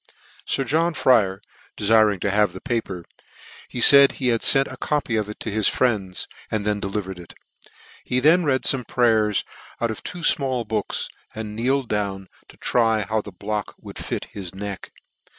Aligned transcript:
Sir 0.47 0.63
John 0.63 0.95
Fryer 0.95 1.43
defiring 1.77 2.19
to 2.21 2.31
have 2.31 2.53
the 2.53 2.59
paper, 2.59 3.05
he 3.69 3.79
faid 3.79 4.13
he 4.13 4.29
had 4.29 4.41
fcnt 4.41 4.71
a 4.71 4.75
copy 4.77 5.15
of 5.15 5.29
it 5.29 5.39
to 5.41 5.51
his 5.51 5.67
friends, 5.67 6.27
and 6.49 6.65
then 6.65 6.79
delivered 6.79 7.19
it. 7.19 7.35
He 8.03 8.19
then 8.19 8.43
read 8.43 8.63
fome 8.63 8.87
prayers 8.87 9.43
out 9.79 9.91
of 9.91 10.01
two 10.01 10.21
fmall 10.21 10.67
books, 10.67 11.07
and 11.35 11.55
kneeled 11.55 11.87
down 11.87 12.29
to 12.47 12.57
try 12.57 13.03
how 13.03 13.21
the 13.21 13.31
block 13.31 13.75
would 13.79 13.99
fit 13.99 14.25
his 14.33 14.55
neck. 14.55 14.91